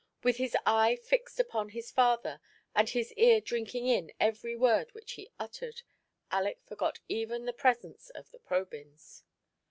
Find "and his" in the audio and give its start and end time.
2.73-3.13